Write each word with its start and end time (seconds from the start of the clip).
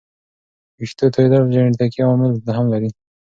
ویښتو 0.79 1.05
توېیدل 1.13 1.43
جنیټیکي 1.53 1.99
عوامل 2.05 2.31
هم 2.57 2.65
لري. 2.73 2.89